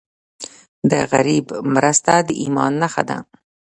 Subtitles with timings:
[0.91, 1.45] د غریب
[1.75, 3.17] مرسته د ایمان نښه ده.